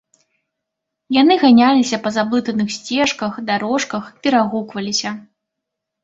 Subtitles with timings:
[1.15, 5.09] Яны ганяліся па заблытаных сцежках, дарожках, перагукваліся.